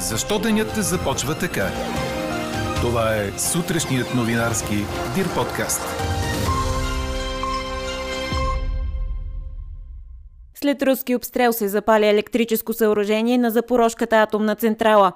Защо 0.00 0.38
денят 0.38 0.74
започва 0.74 1.38
така? 1.38 1.68
Това 2.80 3.16
е 3.16 3.38
сутрешният 3.38 4.14
новинарски 4.14 4.74
Дир 5.14 5.34
подкаст. 5.34 5.80
След 10.54 10.82
руски 10.82 11.14
обстрел 11.14 11.52
се 11.52 11.68
запали 11.68 12.06
електрическо 12.06 12.72
съоръжение 12.72 13.38
на 13.38 13.50
Запорожката 13.50 14.16
атомна 14.16 14.56
централа. 14.56 15.12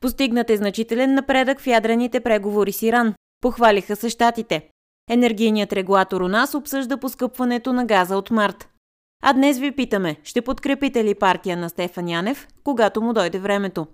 Постигнат 0.00 0.50
е 0.50 0.56
значителен 0.56 1.14
напредък 1.14 1.60
в 1.60 1.66
ядрените 1.66 2.20
преговори 2.20 2.72
с 2.72 2.82
Иран. 2.82 3.14
Похвалиха 3.40 3.96
се 3.96 4.08
щатите. 4.08 4.68
Енергийният 5.10 5.72
регулатор 5.72 6.20
у 6.20 6.28
нас 6.28 6.54
обсъжда 6.54 6.96
поскъпването 6.96 7.72
на 7.72 7.86
газа 7.86 8.16
от 8.16 8.30
март. 8.30 8.68
А 9.22 9.32
днес 9.32 9.58
ви 9.58 9.72
питаме, 9.72 10.16
ще 10.24 10.42
подкрепите 10.42 11.04
ли 11.04 11.14
партия 11.14 11.56
на 11.56 11.68
Стефан 11.68 12.08
Янев, 12.08 12.48
когато 12.64 13.02
му 13.02 13.12
дойде 13.12 13.38
времето? 13.38 13.86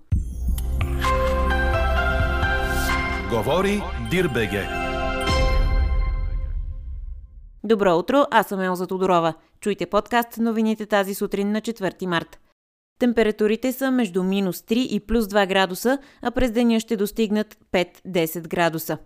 Говори 3.30 3.82
Дирбеге. 4.10 4.68
Добро 7.64 7.98
утро, 7.98 8.24
аз 8.30 8.46
съм 8.46 8.60
Елза 8.60 8.86
Тодорова. 8.86 9.34
Чуйте 9.60 9.86
подкаст 9.86 10.38
новините 10.38 10.86
тази 10.86 11.14
сутрин 11.14 11.52
на 11.52 11.60
4 11.60 12.06
март. 12.06 12.40
Температурите 13.00 13.72
са 13.72 13.90
между 13.90 14.22
минус 14.22 14.58
3 14.60 14.74
и 14.74 15.00
плюс 15.00 15.24
2 15.24 15.48
градуса, 15.48 15.98
а 16.22 16.30
през 16.30 16.52
деня 16.52 16.80
ще 16.80 16.96
достигнат 16.96 17.58
5-10 17.72 18.48
градуса. 18.48 18.98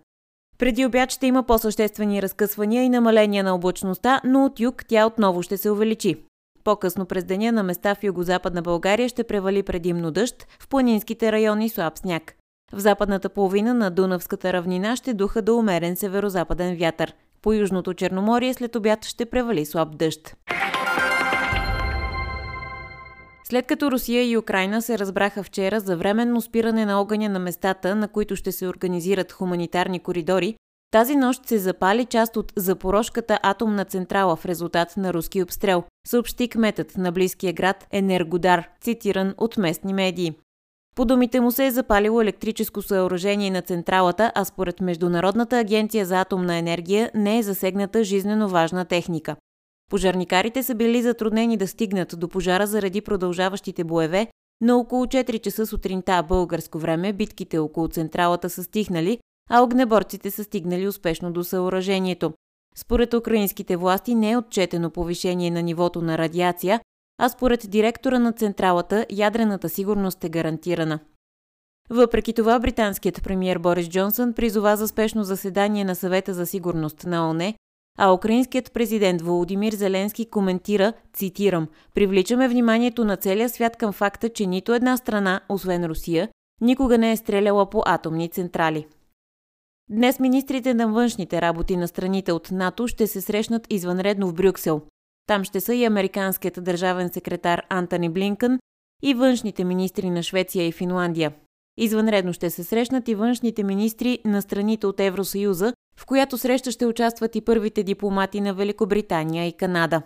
Преди 0.59 0.87
обяд 0.87 1.11
ще 1.11 1.27
има 1.27 1.43
по-съществени 1.43 2.23
разкъсвания 2.23 2.84
и 2.84 2.89
намаления 2.89 3.45
на 3.45 3.55
облачността, 3.55 4.20
но 4.25 4.45
от 4.45 4.61
юг 4.61 4.84
тя 4.89 5.07
отново 5.07 5.43
ще 5.43 5.57
се 5.57 5.70
увеличи. 5.70 6.25
По-късно 6.65 7.07
през 7.07 7.25
деня 7.25 7.53
на 7.53 7.62
места 7.62 7.95
в 7.95 8.05
югозападна 8.05 8.62
България 8.62 9.09
ще 9.09 9.25
превали 9.25 9.62
предимно 9.62 10.11
дъжд, 10.11 10.47
в 10.61 10.69
планинските 10.69 11.33
райони 11.33 11.69
слаб 11.69 11.98
сняг. 11.98 12.34
В 12.73 12.81
западната 12.81 13.28
половина 13.28 13.75
на 13.75 13.91
Дунавската 13.91 14.53
равнина 14.53 14.97
ще 14.97 15.15
духа 15.15 15.42
до 15.42 15.56
умерен 15.56 15.97
северо-западен 15.97 16.79
вятър. 16.79 17.14
По 17.42 17.53
Южното 17.53 17.95
Черноморие 17.95 18.55
след 18.55 18.77
обяд 18.77 19.05
ще 19.05 19.27
превали 19.27 19.64
слаб 19.64 19.97
дъжд. 19.97 20.37
След 23.45 23.67
като 23.67 23.91
Русия 23.91 24.31
и 24.31 24.37
Украина 24.37 24.83
се 24.83 24.98
разбраха 24.98 25.42
вчера 25.42 25.81
за 25.81 25.97
временно 25.97 26.41
спиране 26.41 26.87
на 26.87 27.01
огъня 27.01 27.29
на 27.29 27.39
местата, 27.39 27.95
на 27.95 28.09
които 28.09 28.37
ще 28.37 28.53
се 28.53 28.69
организират 28.69 29.33
хуманитарни 29.33 30.01
коридори, 30.01 30.57
тази 30.91 31.17
нощ 31.17 31.47
се 31.47 31.59
запали 31.59 32.05
част 32.05 32.36
от 32.36 32.53
Запорожката 32.57 33.39
атомна 33.42 33.84
централа 33.84 34.36
в 34.36 34.47
резултат 34.47 34.97
на 34.97 35.14
руски 35.14 35.42
обстрел, 35.42 35.84
съобщи 36.07 36.48
кметът 36.48 36.97
на 36.97 37.12
близкия 37.12 37.53
град 37.53 37.86
Енергодар, 37.91 38.69
цитиран 38.81 39.34
от 39.39 39.57
местни 39.57 39.95
медии. 39.95 40.34
По 40.97 41.05
думите 41.05 41.41
му 41.41 41.51
се 41.51 41.67
е 41.67 41.71
запалило 41.71 42.21
електрическо 42.21 42.83
съоръжение 42.83 43.51
на 43.51 43.62
централата, 43.62 44.33
а 44.35 44.45
според 44.45 44.81
Международната 44.81 45.59
агенция 45.59 46.07
за 46.07 46.21
атомна 46.21 46.57
енергия 46.57 47.11
не 47.15 47.39
е 47.39 47.43
засегната 47.43 48.05
жизнено 48.05 48.48
важна 48.48 48.85
техника. 48.85 49.37
Пожарникарите 49.91 50.63
са 50.63 50.75
били 50.75 51.03
затруднени 51.03 51.57
да 51.57 51.69
стигнат 51.69 52.15
до 52.19 52.29
пожара 52.29 52.67
заради 52.67 53.01
продължаващите 53.01 53.85
боеве, 53.85 54.27
но 54.61 54.79
около 54.79 55.07
4 55.07 55.41
часа 55.41 55.67
сутринта 55.67 56.23
българско 56.23 56.79
време 56.79 57.13
битките 57.13 57.59
около 57.59 57.89
централата 57.89 58.51
са 58.51 58.65
стихнали, 58.65 59.19
а 59.51 59.63
огнеборците 59.63 60.31
са 60.31 60.45
стигнали 60.45 60.89
успешно 60.89 61.33
до 61.33 61.45
съоръжението. 61.45 62.33
Според 62.77 63.15
украинските 63.15 63.77
власти 63.77 64.15
не 64.15 64.31
е 64.31 64.37
отчетено 64.37 64.91
повишение 64.91 65.51
на 65.51 65.63
нивото 65.63 66.03
на 66.03 66.19
радиация, 66.19 66.81
а 67.23 67.28
според 67.28 67.70
директора 67.70 68.19
на 68.19 68.33
централата 68.33 69.06
ядрената 69.11 69.69
сигурност 69.69 70.25
е 70.25 70.28
гарантирана. 70.28 70.98
Въпреки 71.91 72.33
това, 72.33 72.59
британският 72.59 73.23
премьер 73.23 73.59
Борис 73.59 73.89
Джонсън 73.89 74.33
призова 74.33 74.77
за 74.77 74.89
спешно 74.89 75.24
заседание 75.24 75.85
на 75.85 75.95
съвета 75.95 76.35
за 76.35 76.46
сигурност 76.46 77.05
на 77.07 77.30
ОНЕ, 77.30 77.55
а 77.98 78.13
украинският 78.13 78.73
президент 78.73 79.23
Володимир 79.23 79.73
Зеленски 79.73 80.30
коментира, 80.30 80.92
цитирам, 81.13 81.69
«Привличаме 81.95 82.48
вниманието 82.48 83.05
на 83.05 83.17
целия 83.17 83.48
свят 83.48 83.77
към 83.77 83.92
факта, 83.92 84.29
че 84.29 84.46
нито 84.46 84.75
една 84.75 84.96
страна, 84.96 85.41
освен 85.48 85.85
Русия, 85.85 86.29
никога 86.61 86.98
не 86.98 87.13
е 87.13 87.17
стреляла 87.17 87.70
по 87.70 87.83
атомни 87.86 88.29
централи». 88.29 88.86
Днес 89.91 90.20
министрите 90.20 90.75
на 90.75 90.89
външните 90.89 91.42
работи 91.42 91.77
на 91.77 91.89
страните 91.89 92.33
от 92.33 92.51
НАТО 92.51 92.89
ще 92.89 93.07
се 93.07 93.20
срещнат 93.20 93.67
извънредно 93.70 94.29
в 94.29 94.35
Брюксел. 94.35 94.83
Там 95.27 95.44
ще 95.44 95.60
са 95.60 95.74
и 95.74 95.84
американският 95.84 96.64
държавен 96.64 97.10
секретар 97.12 97.62
Антони 97.68 98.08
Блинкън 98.08 98.58
и 99.02 99.14
външните 99.14 99.64
министри 99.64 100.10
на 100.10 100.22
Швеция 100.22 100.66
и 100.66 100.72
Финландия. 100.72 101.33
Извънредно 101.77 102.33
ще 102.33 102.50
се 102.50 102.64
срещнат 102.64 103.08
и 103.08 103.14
външните 103.14 103.62
министри 103.62 104.18
на 104.24 104.42
страните 104.42 104.86
от 104.86 105.00
Евросъюза, 105.00 105.72
в 105.96 106.06
която 106.06 106.38
среща 106.38 106.70
ще 106.70 106.86
участват 106.86 107.36
и 107.36 107.40
първите 107.40 107.83
дипломати 107.83 108.40
на 108.40 108.55
Великобритания 108.55 109.46
и 109.46 109.52
Канада. 109.52 110.02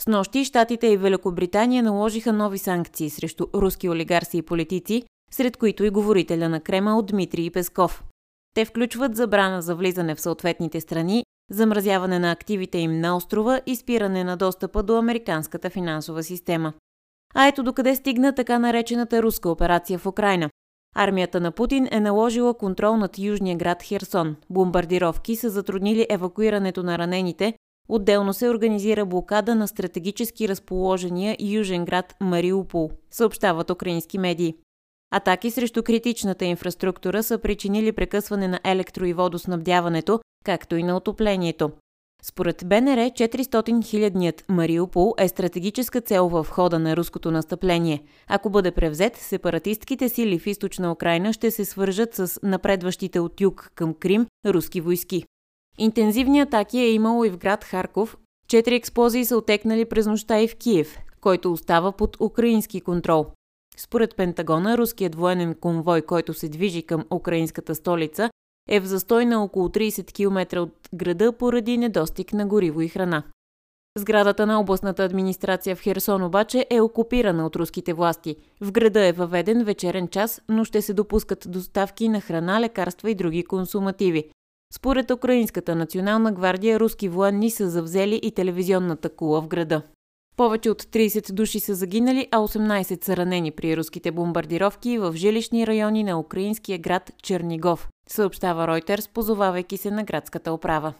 С 0.00 0.06
нощи 0.06 0.44
Штатите 0.44 0.86
и 0.86 0.96
Великобритания 0.96 1.82
наложиха 1.82 2.32
нови 2.32 2.58
санкции 2.58 3.10
срещу 3.10 3.46
руски 3.54 3.88
олигарси 3.88 4.38
и 4.38 4.42
политици, 4.42 5.02
сред 5.30 5.56
които 5.56 5.84
и 5.84 5.90
говорителя 5.90 6.48
на 6.48 6.60
Крема 6.60 6.98
от 6.98 7.06
Дмитрий 7.06 7.50
Песков. 7.50 8.04
Те 8.54 8.64
включват 8.64 9.16
забрана 9.16 9.62
за 9.62 9.74
влизане 9.74 10.14
в 10.14 10.20
съответните 10.20 10.80
страни 10.80 11.24
замразяване 11.50 12.18
на 12.18 12.30
активите 12.30 12.78
им 12.78 13.00
на 13.00 13.16
острова 13.16 13.60
и 13.66 13.76
спиране 13.76 14.24
на 14.24 14.36
достъпа 14.36 14.82
до 14.82 14.98
американската 14.98 15.70
финансова 15.70 16.22
система. 16.22 16.72
А 17.34 17.46
ето 17.46 17.62
докъде 17.62 17.96
стигна 17.96 18.34
така 18.34 18.58
наречената 18.58 19.22
руска 19.22 19.50
операция 19.50 19.98
в 19.98 20.06
Украина. 20.06 20.50
Армията 20.96 21.40
на 21.40 21.52
Путин 21.52 21.88
е 21.90 22.00
наложила 22.00 22.54
контрол 22.54 22.96
над 22.96 23.18
южния 23.18 23.56
град 23.56 23.82
Херсон. 23.82 24.36
Бомбардировки 24.50 25.36
са 25.36 25.50
затруднили 25.50 26.06
евакуирането 26.10 26.82
на 26.82 26.98
ранените, 26.98 27.54
Отделно 27.88 28.32
се 28.32 28.48
организира 28.48 29.06
блокада 29.06 29.54
на 29.54 29.68
стратегически 29.68 30.48
разположения 30.48 31.36
южен 31.40 31.84
град 31.84 32.14
Мариупол, 32.20 32.90
съобщават 33.10 33.70
украински 33.70 34.18
медии. 34.18 34.54
Атаки 35.10 35.50
срещу 35.50 35.82
критичната 35.82 36.44
инфраструктура 36.44 37.22
са 37.22 37.38
причинили 37.38 37.92
прекъсване 37.92 38.48
на 38.48 38.58
електро- 38.58 39.06
и 39.06 39.12
водоснабдяването, 39.12 40.20
както 40.44 40.76
и 40.76 40.82
на 40.82 40.96
отоплението. 40.96 41.70
Според 42.22 42.64
БНР 42.66 43.10
400 43.10 43.84
хилядният 43.84 44.44
Мариупол 44.48 45.14
е 45.18 45.28
стратегическа 45.28 46.00
цел 46.00 46.28
в 46.28 46.46
хода 46.50 46.78
на 46.78 46.96
руското 46.96 47.30
настъпление. 47.30 48.02
Ако 48.26 48.50
бъде 48.50 48.70
превзет, 48.70 49.16
сепаратистките 49.16 50.08
сили 50.08 50.38
в 50.38 50.46
източна 50.46 50.92
Украина 50.92 51.32
ще 51.32 51.50
се 51.50 51.64
свържат 51.64 52.14
с 52.14 52.40
напредващите 52.42 53.20
от 53.20 53.40
юг 53.40 53.70
към 53.74 53.94
Крим 53.94 54.26
руски 54.46 54.80
войски. 54.80 55.24
Интензивни 55.78 56.40
атаки 56.40 56.78
е 56.78 56.92
имало 56.92 57.24
и 57.24 57.30
в 57.30 57.38
град 57.38 57.64
Харков. 57.64 58.16
Четири 58.48 58.74
експлозии 58.74 59.24
са 59.24 59.36
отекнали 59.36 59.84
през 59.84 60.06
нощта 60.06 60.40
и 60.40 60.48
в 60.48 60.56
Киев, 60.56 60.98
който 61.20 61.52
остава 61.52 61.92
под 61.92 62.20
украински 62.20 62.80
контрол. 62.80 63.26
Според 63.78 64.16
Пентагона, 64.16 64.78
руският 64.78 65.14
военен 65.14 65.54
конвой, 65.54 66.02
който 66.02 66.34
се 66.34 66.48
движи 66.48 66.82
към 66.82 67.04
украинската 67.10 67.74
столица, 67.74 68.30
е 68.68 68.80
в 68.80 68.86
застой 68.86 69.26
на 69.26 69.44
около 69.44 69.68
30 69.68 70.12
км 70.12 70.60
от 70.60 70.88
града 70.94 71.32
поради 71.32 71.78
недостиг 71.78 72.32
на 72.32 72.46
гориво 72.46 72.80
и 72.80 72.88
храна. 72.88 73.22
Сградата 73.98 74.46
на 74.46 74.60
областната 74.60 75.04
администрация 75.04 75.76
в 75.76 75.80
Херсон 75.80 76.22
обаче 76.22 76.66
е 76.70 76.80
окупирана 76.80 77.46
от 77.46 77.56
руските 77.56 77.92
власти. 77.92 78.36
В 78.60 78.72
града 78.72 79.06
е 79.06 79.12
въведен 79.12 79.64
вечерен 79.64 80.08
час, 80.08 80.42
но 80.48 80.64
ще 80.64 80.82
се 80.82 80.94
допускат 80.94 81.44
доставки 81.48 82.08
на 82.08 82.20
храна, 82.20 82.60
лекарства 82.60 83.10
и 83.10 83.14
други 83.14 83.44
консумативи. 83.44 84.30
Според 84.72 85.10
Украинската 85.10 85.74
национална 85.74 86.32
гвардия, 86.32 86.80
руски 86.80 87.08
военни 87.08 87.50
са 87.50 87.70
завзели 87.70 88.20
и 88.22 88.30
телевизионната 88.30 89.08
кула 89.08 89.40
в 89.40 89.48
града. 89.48 89.82
Повече 90.38 90.70
от 90.70 90.82
30 90.82 91.32
души 91.32 91.60
са 91.60 91.74
загинали, 91.74 92.28
а 92.30 92.38
18 92.38 93.04
са 93.04 93.16
ранени 93.16 93.50
при 93.50 93.76
руските 93.76 94.10
бомбардировки 94.10 94.98
в 94.98 95.12
жилищни 95.16 95.66
райони 95.66 96.04
на 96.04 96.18
украинския 96.18 96.78
град 96.78 97.12
Чернигов, 97.22 97.88
съобщава 98.08 98.68
Ройтерс, 98.68 99.08
позовавайки 99.08 99.76
се 99.76 99.90
на 99.90 100.04
градската 100.04 100.52
управа. 100.52 100.94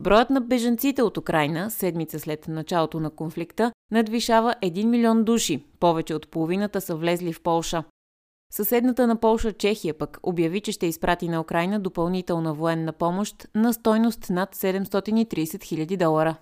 Броят 0.00 0.30
на 0.30 0.40
беженците 0.40 1.02
от 1.02 1.16
Украина, 1.16 1.70
седмица 1.70 2.20
след 2.20 2.48
началото 2.48 3.00
на 3.00 3.10
конфликта, 3.10 3.72
надвишава 3.90 4.54
1 4.62 4.84
милион 4.84 5.24
души. 5.24 5.64
Повече 5.80 6.14
от 6.14 6.28
половината 6.28 6.80
са 6.80 6.96
влезли 6.96 7.32
в 7.32 7.42
Полша. 7.42 7.84
Съседната 8.52 9.06
на 9.06 9.16
Полша 9.16 9.52
Чехия 9.52 9.94
пък 9.94 10.20
обяви, 10.22 10.60
че 10.60 10.72
ще 10.72 10.86
изпрати 10.86 11.28
на 11.28 11.40
Украина 11.40 11.80
допълнителна 11.80 12.54
военна 12.54 12.92
помощ 12.92 13.48
на 13.54 13.72
стойност 13.72 14.30
над 14.30 14.56
730 14.56 15.44
000 15.44 15.96
долара. 15.96 16.36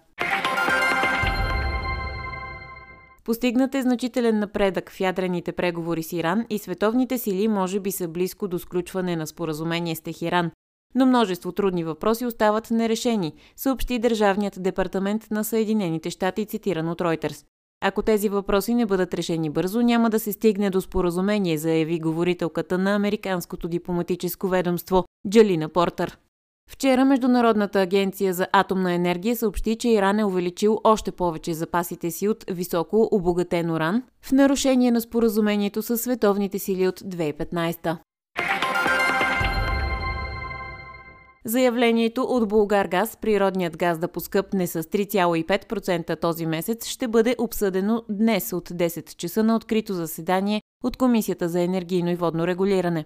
Постигнат 3.30 3.74
е 3.74 3.82
значителен 3.82 4.38
напредък 4.38 4.90
в 4.90 5.00
ядрените 5.00 5.52
преговори 5.52 6.02
с 6.02 6.12
Иран 6.12 6.46
и 6.50 6.58
световните 6.58 7.18
сили 7.18 7.48
може 7.48 7.80
би 7.80 7.92
са 7.92 8.08
близко 8.08 8.48
до 8.48 8.58
сключване 8.58 9.16
на 9.16 9.26
споразумение 9.26 9.96
с 9.96 10.00
Техиран. 10.00 10.50
Но 10.94 11.06
множество 11.06 11.52
трудни 11.52 11.84
въпроси 11.84 12.26
остават 12.26 12.70
нерешени, 12.70 13.32
съобщи 13.56 13.98
Държавният 13.98 14.62
департамент 14.62 15.30
на 15.30 15.44
Съединените 15.44 16.10
щати, 16.10 16.46
цитиран 16.46 16.88
от 16.88 16.98
Reuters. 16.98 17.44
Ако 17.80 18.02
тези 18.02 18.28
въпроси 18.28 18.74
не 18.74 18.86
бъдат 18.86 19.14
решени 19.14 19.50
бързо, 19.50 19.80
няма 19.80 20.10
да 20.10 20.20
се 20.20 20.32
стигне 20.32 20.70
до 20.70 20.80
споразумение, 20.80 21.58
заяви 21.58 21.98
говорителката 21.98 22.78
на 22.78 22.94
Американското 22.94 23.68
дипломатическо 23.68 24.48
ведомство 24.48 25.04
Джалина 25.28 25.68
Портър. 25.68 26.18
Вчера 26.72 27.04
Международната 27.04 27.80
агенция 27.80 28.34
за 28.34 28.46
атомна 28.52 28.92
енергия 28.92 29.36
съобщи, 29.36 29.76
че 29.76 29.88
Иран 29.88 30.18
е 30.18 30.24
увеличил 30.24 30.80
още 30.84 31.12
повече 31.12 31.54
запасите 31.54 32.10
си 32.10 32.28
от 32.28 32.44
високо 32.50 33.08
обогатен 33.10 33.70
уран 33.70 34.02
в 34.22 34.32
нарушение 34.32 34.90
на 34.90 35.00
споразумението 35.00 35.82
с 35.82 35.98
световните 35.98 36.58
сили 36.58 36.88
от 36.88 37.00
2015. 37.00 37.96
Заявлението 41.44 42.22
от 42.22 42.48
Булгаргаз 42.48 43.16
природният 43.16 43.76
газ 43.76 43.98
да 43.98 44.08
поскъпне 44.08 44.66
с 44.66 44.82
3,5% 44.82 46.20
този 46.20 46.46
месец 46.46 46.86
ще 46.86 47.08
бъде 47.08 47.36
обсъдено 47.38 48.02
днес 48.08 48.52
от 48.52 48.68
10 48.68 49.16
часа 49.16 49.44
на 49.44 49.56
открито 49.56 49.94
заседание 49.94 50.62
от 50.84 50.96
Комисията 50.96 51.48
за 51.48 51.60
енергийно 51.60 52.10
и 52.10 52.16
водно 52.16 52.46
регулиране. 52.46 53.04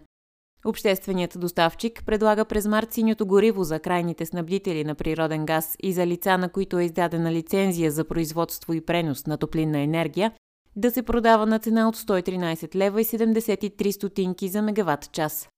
Общественият 0.65 1.37
доставчик 1.41 2.03
предлага 2.07 2.45
през 2.45 2.67
март 2.67 2.93
синьото 2.93 3.27
гориво 3.27 3.65
за 3.65 3.79
крайните 3.79 4.27
снабдители 4.27 4.85
на 4.85 4.95
природен 4.95 5.47
газ 5.47 5.77
и 5.83 5.93
за 5.93 6.07
лица, 6.07 6.39
на 6.39 6.49
които 6.49 6.79
е 6.79 6.85
издадена 6.85 7.33
лицензия 7.33 7.91
за 7.91 8.05
производство 8.05 8.73
и 8.73 8.81
пренос 8.81 9.27
на 9.27 9.37
топлинна 9.39 9.79
енергия, 9.79 10.33
да 10.77 10.91
се 10.91 11.03
продава 11.03 11.47
на 11.47 11.59
цена 11.59 11.89
от 11.89 11.97
113 11.97 12.75
лева 12.75 13.01
и 13.01 13.05
73 13.05 13.91
стотинки 13.91 14.49
за 14.49 14.63
мегаватт 14.63 15.13
час. 15.13 15.49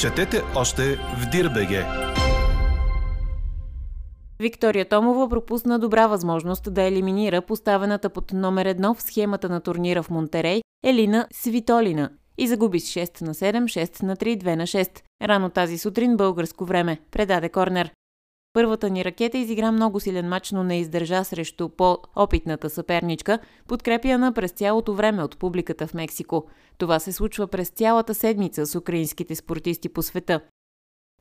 Четете 0.00 0.42
още 0.54 0.96
в 0.96 1.30
Дирбеге. 1.32 1.86
Виктория 4.40 4.88
Томова 4.88 5.28
пропусна 5.28 5.78
добра 5.78 6.06
възможност 6.06 6.74
да 6.74 6.82
елиминира 6.82 7.42
поставената 7.42 8.10
под 8.10 8.32
номер 8.32 8.66
едно 8.66 8.94
в 8.94 9.02
схемата 9.02 9.48
на 9.48 9.60
турнира 9.60 10.02
в 10.02 10.10
Монтерей 10.10 10.60
Елина 10.84 11.26
Свитолина 11.32 12.10
и 12.38 12.48
загуби 12.48 12.80
с 12.80 12.88
6 12.88 13.22
на 13.22 13.34
7, 13.34 13.64
6 13.64 14.02
на 14.02 14.16
3, 14.16 14.42
2 14.42 14.56
на 14.56 14.62
6. 14.62 15.02
Рано 15.22 15.50
тази 15.50 15.78
сутрин 15.78 16.16
българско 16.16 16.64
време. 16.64 16.98
Предаде 17.10 17.48
корнер. 17.48 17.90
Първата 18.52 18.90
ни 18.90 19.04
ракета 19.04 19.38
изигра 19.38 19.72
много 19.72 20.00
силен 20.00 20.28
матч, 20.28 20.52
но 20.52 20.64
не 20.64 20.80
издържа 20.80 21.24
срещу 21.24 21.68
по-опитната 21.68 22.70
съперничка, 22.70 23.38
подкрепяна 23.68 24.32
през 24.32 24.50
цялото 24.50 24.94
време 24.94 25.22
от 25.22 25.38
публиката 25.38 25.86
в 25.86 25.94
Мексико. 25.94 26.46
Това 26.78 26.98
се 26.98 27.12
случва 27.12 27.46
през 27.46 27.68
цялата 27.68 28.14
седмица 28.14 28.66
с 28.66 28.74
украинските 28.74 29.34
спортисти 29.34 29.88
по 29.88 30.02
света. 30.02 30.40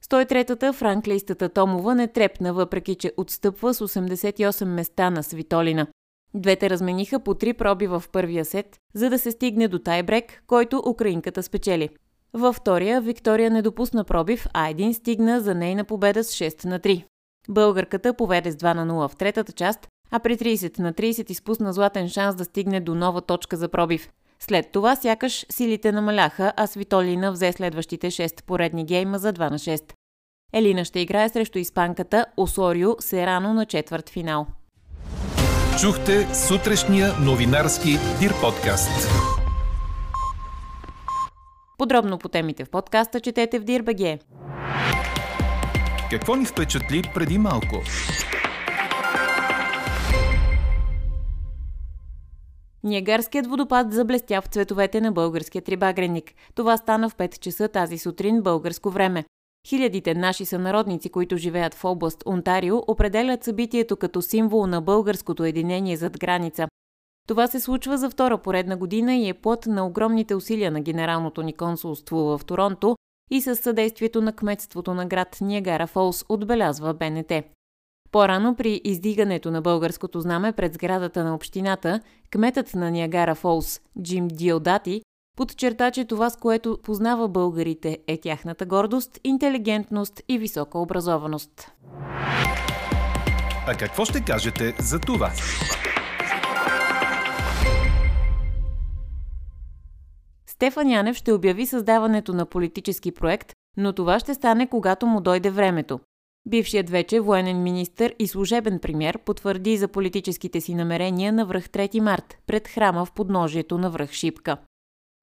103-та 0.04 0.74
франклистата 0.74 1.50
Томова 1.50 1.96
не 1.96 2.08
трепна, 2.08 2.54
въпреки 2.54 2.96
че 2.96 3.12
отстъпва 3.18 3.74
с 3.74 3.88
88 3.88 4.66
места 4.66 5.10
на 5.10 5.24
Свитолина. 5.24 5.88
Двете 6.34 6.70
размениха 6.70 7.20
по 7.20 7.34
три 7.34 7.54
проби 7.54 7.88
в 7.88 8.04
първия 8.12 8.46
сет, 8.46 8.78
за 8.94 9.10
да 9.10 9.20
се 9.20 9.32
стигне 9.32 9.68
до 9.68 9.80
тайбрек, 9.80 10.44
който 10.48 10.84
украинката 10.86 11.44
спечели. 11.44 11.90
Във 12.34 12.56
втория 12.56 13.02
Виктория 13.02 13.52
не 13.52 13.62
допусна 13.62 14.04
пробив, 14.04 14.48
а 14.54 14.70
един 14.70 14.94
стигна 14.94 15.42
за 15.42 15.56
нейна 15.56 15.84
победа 15.84 16.24
с 16.24 16.34
6 16.34 16.66
на 16.66 16.80
3. 16.80 17.06
Българката 17.50 18.14
поведе 18.14 18.52
с 18.52 18.56
2 18.56 18.74
на 18.74 18.94
0 18.94 19.08
в 19.08 19.16
третата 19.16 19.52
част, 19.52 19.88
а 20.12 20.20
при 20.20 20.38
30 20.38 20.80
на 20.80 20.94
30 20.94 21.32
изпусна 21.32 21.74
златен 21.74 22.10
шанс 22.10 22.36
да 22.36 22.46
стигне 22.46 22.80
до 22.80 22.96
нова 22.96 23.22
точка 23.22 23.58
за 23.58 23.70
пробив. 23.70 24.10
След 24.40 24.72
това 24.72 24.96
сякаш 24.96 25.46
силите 25.50 25.92
намаляха, 25.92 26.54
а 26.56 26.68
Свитолина 26.68 27.32
взе 27.32 27.52
следващите 27.52 28.12
6 28.12 28.44
поредни 28.44 28.86
гейма 28.86 29.20
за 29.20 29.34
2 29.34 29.50
на 29.50 29.60
6. 29.60 29.94
Елина 30.54 30.86
ще 30.86 31.00
играе 31.00 31.30
срещу 31.30 31.60
испанката 31.60 32.26
Осорио 32.38 32.96
Серано 33.00 33.54
на 33.54 33.66
четвърт 33.66 34.10
финал. 34.10 34.48
Чухте 35.82 36.36
сутрешния 36.36 37.14
новинарски 37.22 37.90
Дир 38.20 38.34
подкаст. 38.42 39.10
Подробно 41.78 42.18
по 42.18 42.30
темите 42.30 42.66
в 42.66 42.70
подкаста 42.70 43.20
четете 43.20 43.60
в 43.60 43.64
Дирбеге. 43.64 44.20
Какво 46.10 46.36
ни 46.36 46.46
впечатли 46.46 47.04
преди 47.14 47.38
малко? 47.38 47.82
Ниагарският 52.84 53.48
водопад 53.48 53.92
заблестя 53.92 54.42
в 54.42 54.48
цветовете 54.48 55.02
на 55.02 55.12
българския 55.12 55.62
трибагреник. 55.62 56.34
Това 56.56 56.78
стана 56.78 57.10
в 57.10 57.16
5 57.16 57.40
часа 57.40 57.68
тази 57.68 57.98
сутрин 57.98 58.42
българско 58.42 58.90
време. 58.90 59.26
Хилядите 59.68 60.14
наши 60.14 60.46
сънародници, 60.46 61.10
които 61.10 61.38
живеят 61.38 61.74
в 61.74 61.86
област 61.86 62.24
Онтарио, 62.26 62.78
определят 62.88 63.44
събитието 63.44 63.98
като 63.98 64.22
символ 64.22 64.68
на 64.68 64.82
българското 64.82 65.44
единение 65.44 65.98
зад 65.98 66.20
граница. 66.20 66.68
Това 67.28 67.48
се 67.48 67.60
случва 67.60 67.98
за 67.98 68.10
втора 68.10 68.38
поредна 68.38 68.78
година 68.78 69.16
и 69.16 69.30
е 69.30 69.34
плод 69.34 69.66
на 69.66 69.88
огромните 69.88 70.36
усилия 70.36 70.72
на 70.72 70.82
генералното 70.82 71.42
ни 71.42 71.54
консулство 71.54 72.18
в 72.18 72.46
Торонто 72.46 72.96
и 73.32 73.42
със 73.42 73.60
съдействието 73.60 74.22
на 74.22 74.34
кметството 74.34 74.94
на 74.94 75.06
град 75.06 75.38
Ниагара 75.42 75.88
Фолс, 75.88 76.26
отбелязва 76.30 76.94
БНТ. 76.94 77.32
По-рано 78.18 78.56
при 78.56 78.82
издигането 78.84 79.52
на 79.52 79.62
българското 79.62 80.22
знаме 80.22 80.52
пред 80.52 80.74
сградата 80.74 81.24
на 81.24 81.36
общината, 81.36 82.00
кметът 82.32 82.76
на 82.76 82.92
Ниагара 82.92 83.36
Фолс, 83.36 83.82
Джим 84.02 84.28
Диодати, 84.28 85.02
подчерта, 85.36 85.92
че 85.92 86.06
това, 86.06 86.30
с 86.30 86.36
което 86.36 86.80
познава 86.84 87.28
българите, 87.28 87.98
е 88.08 88.18
тяхната 88.18 88.66
гордост, 88.66 89.20
интелигентност 89.24 90.22
и 90.28 90.38
висока 90.38 90.80
образованост. 90.80 91.72
А 93.68 93.76
какво 93.80 94.06
ще 94.06 94.24
кажете 94.24 94.76
за 94.80 95.00
това? 95.00 95.32
Стефан 100.48 100.90
Янев 100.90 101.18
ще 101.18 101.34
обяви 101.34 101.66
създаването 101.66 102.34
на 102.34 102.46
политически 102.46 103.12
проект, 103.12 103.54
но 103.78 103.94
това 103.94 104.20
ще 104.20 104.34
стане 104.34 104.68
когато 104.68 105.06
му 105.06 105.22
дойде 105.22 105.50
времето. 105.50 106.00
Бившият 106.48 106.90
вече 106.90 107.20
военен 107.20 107.64
министр 107.64 108.12
и 108.20 108.28
служебен 108.28 108.80
премьер 108.80 109.20
потвърди 109.20 109.78
за 109.78 109.88
политическите 109.88 110.62
си 110.62 110.76
намерения 110.76 111.34
на 111.34 111.46
връх 111.46 111.70
3 111.70 112.00
март 112.00 112.38
пред 112.48 112.68
храма 112.68 113.06
в 113.06 113.12
подножието 113.12 113.78
на 113.78 113.90
връх 113.90 114.12
Шипка. 114.12 114.58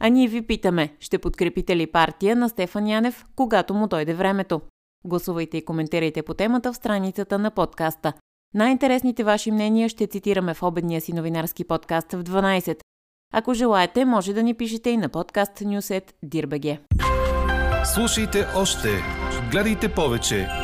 А 0.00 0.08
ние 0.08 0.28
ви 0.28 0.42
питаме, 0.42 0.96
ще 1.00 1.18
подкрепите 1.18 1.76
ли 1.76 1.86
партия 1.86 2.36
на 2.36 2.48
Стефан 2.48 2.86
Янев, 2.86 3.24
когато 3.36 3.74
му 3.74 3.86
дойде 3.86 4.14
времето? 4.14 4.60
Гласувайте 5.04 5.56
и 5.56 5.64
коментирайте 5.64 6.22
по 6.22 6.34
темата 6.34 6.72
в 6.72 6.76
страницата 6.76 7.38
на 7.38 7.50
подкаста. 7.50 8.12
Най-интересните 8.54 9.24
ваши 9.24 9.50
мнения 9.50 9.88
ще 9.88 10.06
цитираме 10.06 10.54
в 10.54 10.62
обедния 10.62 11.00
си 11.00 11.12
новинарски 11.12 11.64
подкаст 11.64 12.12
в 12.12 12.24
12. 12.24 12.76
Ако 13.32 13.54
желаете, 13.54 14.04
може 14.04 14.32
да 14.32 14.42
ни 14.42 14.54
пишете 14.54 14.90
и 14.90 14.96
на 14.96 15.08
подкаст 15.08 15.60
Нюсет 15.60 16.14
Дирбеге. 16.22 16.80
Слушайте 17.94 18.46
още, 18.56 18.88
гледайте 19.50 19.88
повече 19.88 20.63